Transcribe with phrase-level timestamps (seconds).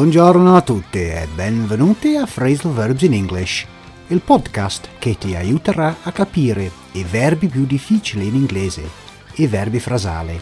[0.00, 3.66] Buongiorno a tutti e benvenuti a Phrasal Verbs in English,
[4.06, 8.88] il podcast che ti aiuterà a capire i verbi più difficili in inglese,
[9.34, 10.40] i verbi frasali.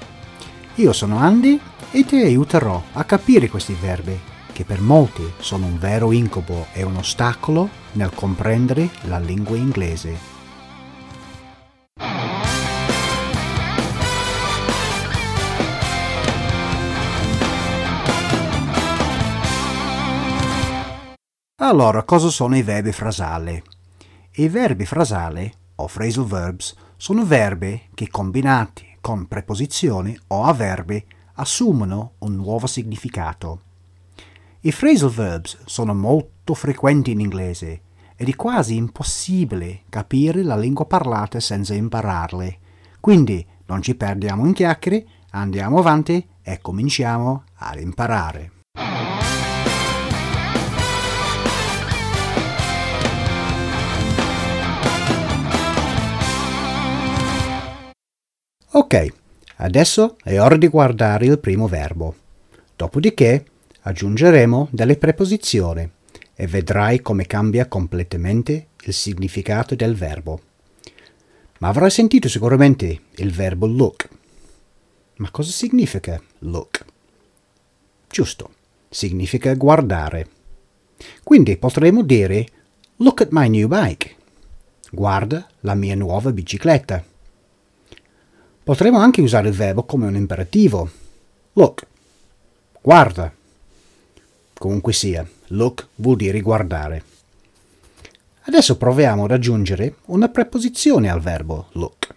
[0.76, 1.58] Io sono Andy
[1.90, 4.16] e ti aiuterò a capire questi verbi,
[4.52, 10.37] che per molti sono un vero incubo e un ostacolo nel comprendere la lingua inglese.
[21.68, 23.62] Allora, cosa sono i verbi frasali?
[24.36, 31.04] I verbi frasali, o phrasal verbs, sono verbi che combinati con preposizioni o avverbi
[31.34, 33.60] assumono un nuovo significato.
[34.60, 37.80] I phrasal verbs sono molto frequenti in inglese
[38.16, 42.58] ed è quasi impossibile capire la lingua parlata senza impararli.
[42.98, 48.52] Quindi non ci perdiamo in chiacchiere, andiamo avanti e cominciamo ad imparare.
[58.90, 59.12] Ok,
[59.56, 62.14] adesso è ora di guardare il primo verbo.
[62.74, 63.44] Dopodiché
[63.82, 65.86] aggiungeremo delle preposizioni
[66.34, 70.40] e vedrai come cambia completamente il significato del verbo.
[71.58, 74.08] Ma avrai sentito sicuramente il verbo look.
[75.16, 76.82] Ma cosa significa look?
[78.08, 78.52] Giusto,
[78.88, 80.28] significa guardare.
[81.22, 82.46] Quindi potremo dire
[82.96, 84.16] Look at my new bike.
[84.90, 87.04] Guarda la mia nuova bicicletta.
[88.68, 90.90] Potremmo anche usare il verbo come un imperativo.
[91.54, 91.86] Look.
[92.82, 93.32] Guarda.
[94.52, 97.02] Comunque sia, look vuol dire guardare.
[98.42, 102.12] Adesso proviamo ad aggiungere una preposizione al verbo look.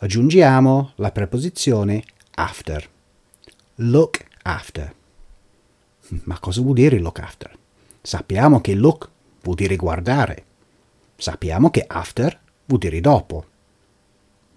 [0.00, 2.86] Aggiungiamo la preposizione after.
[3.76, 4.94] Look after.
[6.24, 7.56] Ma cosa vuol dire look after?
[8.02, 9.08] Sappiamo che look
[9.40, 10.44] vuol dire guardare.
[11.16, 13.46] Sappiamo che after vuol dire dopo.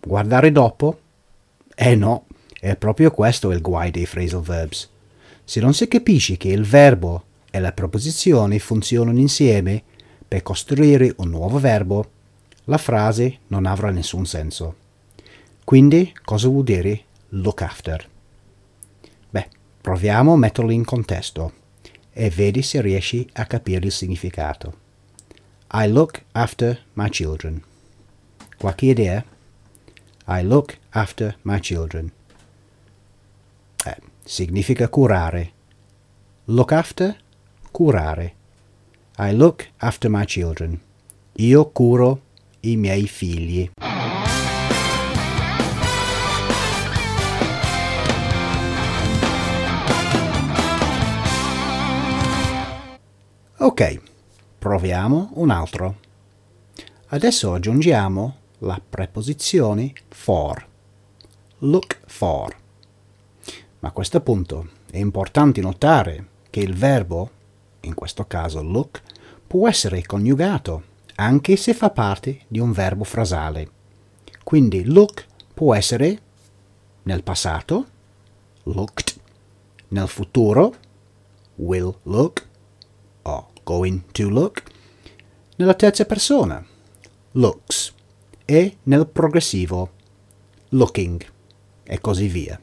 [0.01, 0.99] Guardare dopo
[1.83, 2.27] eh no,
[2.59, 4.87] è proprio questo il guai dei phrasal verbs.
[5.43, 9.81] Se non si capisce che il verbo e la preposizione funzionano insieme
[10.27, 12.07] per costruire un nuovo verbo,
[12.65, 14.75] la frase non avrà nessun senso.
[15.63, 18.07] Quindi cosa vuol dire look after?
[19.31, 19.47] Beh,
[19.81, 21.53] proviamo a metterlo in contesto
[22.13, 24.77] e vedi se riesci a capire il significato.
[25.73, 27.59] I look after my children.
[28.55, 29.25] Qualche idea?
[30.27, 32.11] I look after my children.
[33.85, 35.51] Eh, significa curare.
[36.45, 37.17] Look after,
[37.71, 38.33] curare.
[39.17, 40.79] I look after my children.
[41.33, 42.21] Io curo
[42.61, 43.71] i miei figli.
[53.57, 54.01] Ok,
[54.59, 55.95] proviamo un altro.
[57.07, 60.67] Adesso aggiungiamo la preposizione for.
[61.59, 62.55] Look for.
[63.79, 67.29] Ma a questo punto è importante notare che il verbo,
[67.81, 69.01] in questo caso look,
[69.47, 73.69] può essere coniugato anche se fa parte di un verbo frasale.
[74.43, 76.21] Quindi look può essere
[77.03, 77.85] nel passato,
[78.63, 79.15] looked,
[79.89, 80.73] nel futuro,
[81.55, 82.47] will look,
[83.23, 84.63] o going to look,
[85.55, 86.63] nella terza persona,
[87.33, 87.93] looks
[88.51, 89.91] e nel progressivo
[90.71, 91.25] looking
[91.83, 92.59] e così via.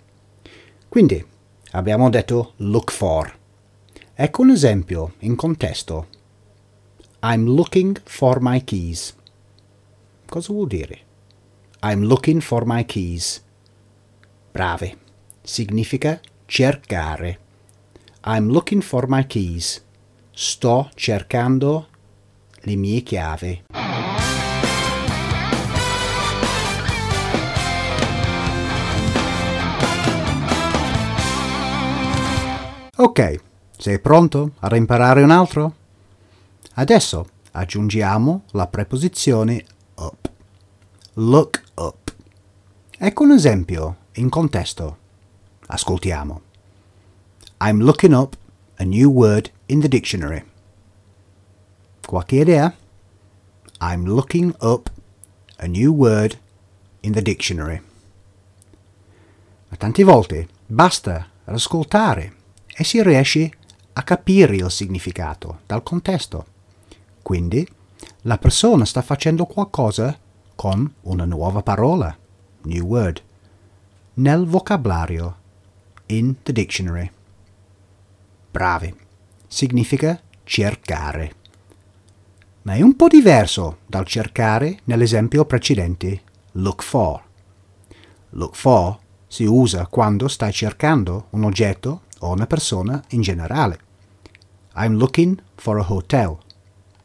[0.86, 1.24] Quindi
[1.70, 3.34] abbiamo detto look for.
[4.12, 6.08] Ecco un esempio in contesto.
[7.22, 9.16] I'm looking for my keys.
[10.26, 10.98] Cosa vuol dire?
[11.80, 13.42] I'm looking for my keys.
[14.52, 14.94] Brave.
[15.40, 17.38] Significa cercare.
[18.26, 19.82] I'm looking for my keys.
[20.32, 21.88] Sto cercando
[22.60, 23.77] le mie chiavi.
[33.00, 33.40] Ok,
[33.76, 35.76] sei pronto ad imparare un altro?
[36.74, 39.64] Adesso aggiungiamo la preposizione
[39.94, 40.28] up.
[41.12, 42.12] Look up.
[42.98, 44.98] Ecco un esempio in contesto.
[45.68, 46.40] Ascoltiamo.
[47.60, 48.36] I'm looking up
[48.78, 50.44] a new word in the dictionary.
[52.04, 52.76] Qualche idea?
[53.80, 54.90] I'm looking up
[55.58, 56.36] a new word
[57.02, 57.80] in the dictionary.
[59.68, 62.37] Ma tante volte basta ascoltare
[62.80, 63.50] e si riesce
[63.94, 66.46] a capire il significato dal contesto.
[67.20, 67.66] Quindi
[68.22, 70.16] la persona sta facendo qualcosa
[70.54, 72.16] con una nuova parola,
[72.62, 73.20] new word,
[74.14, 75.36] nel vocabolario,
[76.06, 77.10] in the dictionary.
[78.52, 78.94] Bravi.
[79.48, 81.34] significa cercare.
[82.62, 86.22] Ma è un po' diverso dal cercare nell'esempio precedente,
[86.52, 87.20] look for.
[88.30, 93.78] Look for si usa quando stai cercando un oggetto o una persona in generale.
[94.74, 96.38] I'm looking for a hotel.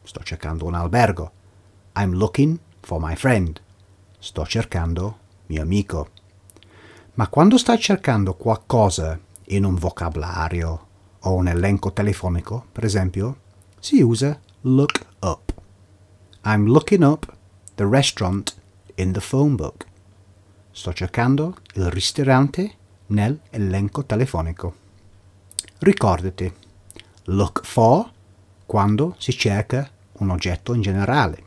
[0.03, 1.31] Sto cercando un albergo.
[1.95, 3.59] I'm looking for my friend.
[4.19, 5.17] Sto cercando
[5.47, 6.09] mio amico.
[7.15, 10.87] Ma quando stai cercando qualcosa in un vocabolario
[11.19, 13.37] o un elenco telefonico, per esempio,
[13.79, 15.53] si usa look up.
[16.43, 17.35] I'm looking up
[17.75, 18.55] the restaurant
[18.95, 19.85] in the phone book.
[20.71, 22.75] Sto cercando il ristorante
[23.07, 24.82] nell'elenco telefonico.
[25.83, 26.49] Ricordati,
[27.23, 28.09] look for
[28.65, 29.85] quando si cerca
[30.19, 31.43] un oggetto in generale.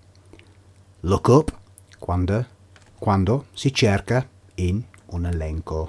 [1.01, 1.57] Look up
[1.99, 2.45] quando,
[2.99, 5.89] quando si cerca in un elenco.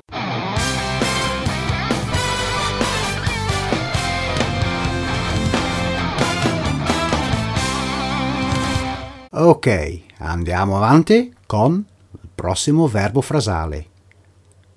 [9.29, 13.88] Ok, andiamo avanti con il prossimo verbo frasale.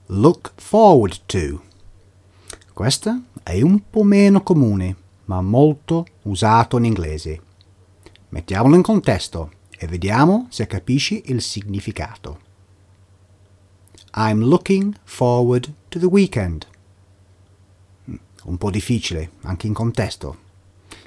[0.07, 1.69] Look forward to.
[2.81, 4.97] Questo è un po' meno comune,
[5.27, 7.43] ma molto usato in inglese.
[8.31, 12.41] Mettiamolo in contesto e vediamo se capisci il significato.
[14.15, 16.67] I'm looking forward to the weekend.
[18.45, 20.39] Un po' difficile, anche in contesto.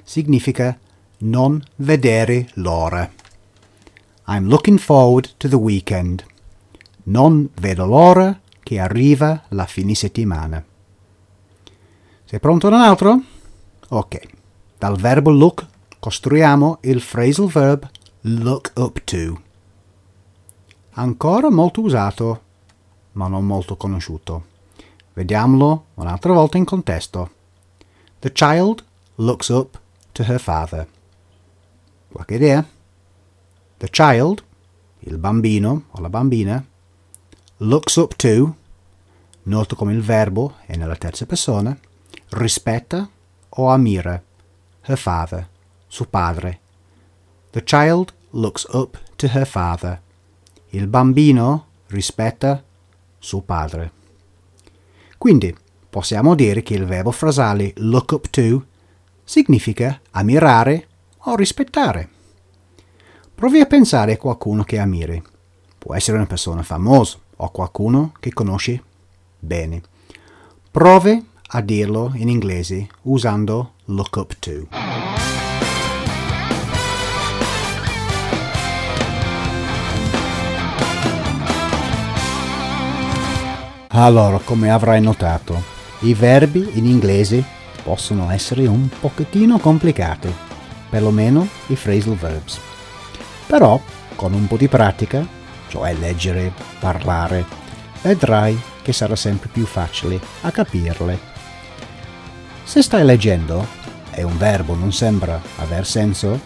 [0.04, 0.78] Significa
[1.22, 3.12] non vedere l'ora.
[4.28, 6.24] I'm looking forward to the weekend.
[7.06, 10.64] Non vedo l'ora che arriva la fine settimana.
[12.26, 13.22] Sei pronto ad un altro?
[13.88, 14.20] Ok.
[14.78, 15.66] Dal verbo look
[15.98, 17.88] costruiamo il phrasal verb
[18.22, 19.40] look up to.
[20.92, 22.42] Ancora molto usato,
[23.12, 24.46] ma non molto conosciuto.
[25.12, 27.30] Vediamolo un'altra volta in contesto.
[28.20, 28.82] The child
[29.16, 29.78] looks up
[30.12, 30.88] to her father.
[32.08, 32.66] Qualche idea?
[33.76, 34.42] The child,
[35.00, 36.64] il bambino o la bambina,
[37.58, 38.54] looks up to,
[39.42, 41.78] noto come il verbo è nella terza persona,
[42.34, 43.08] rispetta
[43.48, 44.22] o ammira
[44.86, 45.48] her father,
[45.86, 46.60] suo padre.
[47.50, 50.00] The child looks up to her father.
[50.70, 52.62] Il bambino rispetta
[53.18, 53.92] suo padre.
[55.16, 55.56] Quindi
[55.88, 58.66] possiamo dire che il verbo frasale look up to
[59.22, 60.88] significa ammirare
[61.18, 62.08] o rispettare.
[63.34, 65.22] Provi a pensare a qualcuno che ammiri.
[65.78, 68.80] Può essere una persona famosa o qualcuno che conosci
[69.38, 69.82] bene.
[70.70, 74.68] Provi a dirlo in inglese usando look up to.
[83.96, 85.62] Allora, come avrai notato,
[86.00, 87.44] i verbi in inglese
[87.84, 90.34] possono essere un pochettino complicati,
[90.90, 92.58] perlomeno i phrasal verbs.
[93.46, 93.80] Però,
[94.16, 95.24] con un po' di pratica,
[95.68, 97.44] cioè leggere, parlare,
[98.02, 101.33] vedrai che sarà sempre più facile a capirle.
[102.64, 103.66] Se stai leggendo
[104.10, 106.40] e un verbo non sembra aver senso,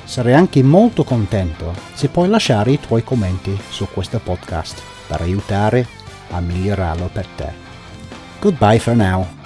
[0.04, 5.86] Sarei anche molto contento se puoi lasciare i tuoi commenti su questo podcast per aiutare
[6.32, 7.66] a migliorarlo per te.
[8.40, 9.37] Goodbye for now.